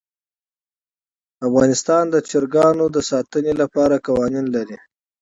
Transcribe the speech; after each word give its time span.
افغانستان 1.47 2.03
د 2.13 2.15
چرګان 2.29 2.75
د 2.95 2.97
ساتنې 3.09 3.53
لپاره 3.61 3.95
قوانین 4.07 4.45
لري. 4.55 4.77